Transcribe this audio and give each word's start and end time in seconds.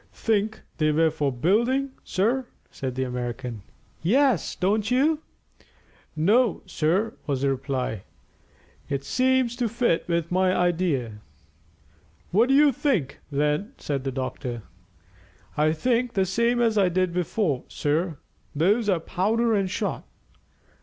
"Think 0.13 0.61
they 0.77 0.91
were 0.91 1.11
for 1.11 1.31
building, 1.31 1.91
sir?" 2.03 2.47
said 2.71 2.95
the 2.95 3.03
American. 3.03 3.61
"Yes; 4.01 4.55
don't 4.55 4.89
you?" 4.89 5.21
"No, 6.15 6.63
sir," 6.65 7.13
was 7.27 7.43
the 7.43 7.51
reply. 7.51 8.01
"It 8.89 9.03
seems 9.03 9.55
to 9.57 9.69
fit 9.69 10.07
with 10.07 10.31
my 10.31 10.55
idea." 10.57 11.21
"What 12.31 12.49
do 12.49 12.55
you 12.55 12.71
think, 12.71 13.19
then?" 13.31 13.73
said 13.77 14.03
the 14.03 14.11
doctor. 14.11 14.63
"I 15.55 15.71
think 15.71 16.13
the 16.13 16.25
same 16.25 16.59
as 16.59 16.79
I 16.79 16.89
did 16.89 17.13
before, 17.13 17.65
sir. 17.67 18.17
Those 18.55 18.89
are 18.89 18.99
powder 18.99 19.53
and 19.53 19.69
shot." 19.69 20.03